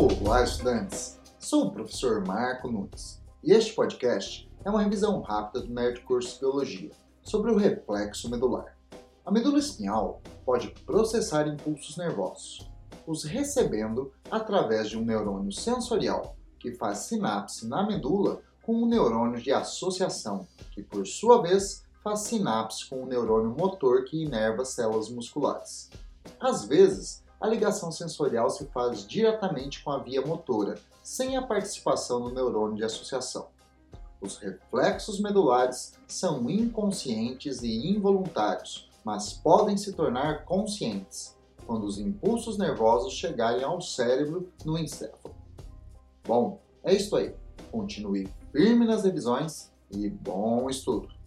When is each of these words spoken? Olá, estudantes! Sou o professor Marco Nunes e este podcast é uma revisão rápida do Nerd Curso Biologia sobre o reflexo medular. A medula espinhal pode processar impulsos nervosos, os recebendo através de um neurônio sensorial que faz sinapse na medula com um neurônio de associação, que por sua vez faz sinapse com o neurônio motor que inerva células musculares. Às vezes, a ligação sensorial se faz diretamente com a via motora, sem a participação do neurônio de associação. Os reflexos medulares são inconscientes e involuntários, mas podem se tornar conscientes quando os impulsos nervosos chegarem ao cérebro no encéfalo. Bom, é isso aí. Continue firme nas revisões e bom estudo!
Olá, 0.00 0.44
estudantes! 0.44 1.18
Sou 1.40 1.64
o 1.64 1.70
professor 1.72 2.24
Marco 2.24 2.70
Nunes 2.70 3.20
e 3.42 3.50
este 3.50 3.74
podcast 3.74 4.48
é 4.64 4.70
uma 4.70 4.80
revisão 4.80 5.20
rápida 5.22 5.66
do 5.66 5.74
Nerd 5.74 6.02
Curso 6.02 6.38
Biologia 6.38 6.92
sobre 7.20 7.50
o 7.50 7.56
reflexo 7.56 8.30
medular. 8.30 8.78
A 9.26 9.32
medula 9.32 9.58
espinhal 9.58 10.22
pode 10.44 10.68
processar 10.86 11.48
impulsos 11.48 11.96
nervosos, 11.96 12.70
os 13.08 13.24
recebendo 13.24 14.12
através 14.30 14.88
de 14.88 14.96
um 14.96 15.04
neurônio 15.04 15.50
sensorial 15.50 16.36
que 16.60 16.76
faz 16.76 16.98
sinapse 16.98 17.66
na 17.66 17.84
medula 17.84 18.40
com 18.62 18.76
um 18.76 18.86
neurônio 18.86 19.42
de 19.42 19.52
associação, 19.52 20.46
que 20.70 20.80
por 20.80 21.08
sua 21.08 21.42
vez 21.42 21.82
faz 22.04 22.20
sinapse 22.20 22.88
com 22.88 23.02
o 23.02 23.06
neurônio 23.06 23.50
motor 23.50 24.04
que 24.04 24.22
inerva 24.22 24.64
células 24.64 25.10
musculares. 25.10 25.90
Às 26.38 26.66
vezes, 26.66 27.24
a 27.40 27.46
ligação 27.46 27.92
sensorial 27.92 28.50
se 28.50 28.66
faz 28.66 29.06
diretamente 29.06 29.82
com 29.82 29.90
a 29.90 29.98
via 29.98 30.20
motora, 30.20 30.78
sem 31.02 31.36
a 31.36 31.42
participação 31.42 32.20
do 32.22 32.32
neurônio 32.32 32.76
de 32.76 32.84
associação. 32.84 33.48
Os 34.20 34.36
reflexos 34.38 35.20
medulares 35.20 35.94
são 36.06 36.50
inconscientes 36.50 37.62
e 37.62 37.88
involuntários, 37.88 38.90
mas 39.04 39.32
podem 39.32 39.76
se 39.76 39.92
tornar 39.92 40.44
conscientes 40.44 41.36
quando 41.66 41.84
os 41.84 41.98
impulsos 41.98 42.58
nervosos 42.58 43.12
chegarem 43.12 43.62
ao 43.62 43.80
cérebro 43.80 44.50
no 44.64 44.76
encéfalo. 44.76 45.34
Bom, 46.24 46.60
é 46.82 46.94
isso 46.94 47.14
aí. 47.14 47.34
Continue 47.70 48.28
firme 48.50 48.86
nas 48.86 49.04
revisões 49.04 49.70
e 49.90 50.08
bom 50.08 50.68
estudo! 50.68 51.17